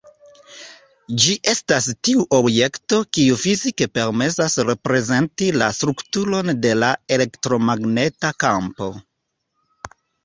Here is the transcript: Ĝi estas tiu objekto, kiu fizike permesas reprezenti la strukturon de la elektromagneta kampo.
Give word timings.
Ĝi 1.23 1.33
estas 1.51 1.89
tiu 2.07 2.23
objekto, 2.37 3.01
kiu 3.17 3.37
fizike 3.41 3.89
permesas 3.99 4.55
reprezenti 4.71 5.51
la 5.63 5.67
strukturon 5.81 6.51
de 6.65 6.73
la 6.85 6.91
elektromagneta 7.19 8.33
kampo. 8.47 8.89